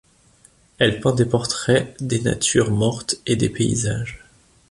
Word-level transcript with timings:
Elle 0.79 0.99
peint 0.99 1.13
des 1.13 1.25
portraits, 1.27 1.95
des 2.03 2.21
natures 2.21 2.71
mortes 2.71 3.17
et 3.27 3.35
des 3.35 3.49
paysages. 3.49 4.25